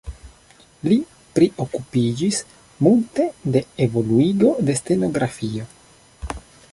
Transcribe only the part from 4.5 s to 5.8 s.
de stenografio.